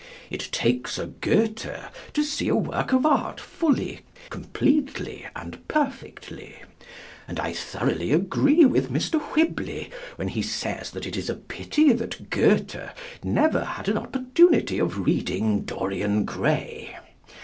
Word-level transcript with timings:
It 0.31 0.49
takes 0.51 0.97
a 0.97 1.05
Goethe 1.05 1.77
to 2.13 2.23
see 2.23 2.47
a 2.47 2.55
work 2.55 2.91
of 2.91 3.05
art 3.05 3.39
fully, 3.39 3.99
completely 4.31 5.27
and 5.35 5.59
perfectly, 5.67 6.55
and 7.27 7.39
I 7.39 7.53
thoroughly 7.53 8.11
agree 8.11 8.65
with 8.65 8.91
Mr. 8.91 9.21
Whibley 9.21 9.91
when 10.15 10.29
he 10.29 10.41
says 10.41 10.89
that 10.89 11.05
it 11.05 11.15
is 11.15 11.29
a 11.29 11.35
pity 11.35 11.93
that 11.93 12.31
Goethe 12.31 12.77
never 13.23 13.63
had 13.63 13.87
an 13.89 13.97
opportunity 13.99 14.79
of 14.79 15.05
reading 15.05 15.65
"Dorian 15.65 16.25
Gray." 16.25 16.97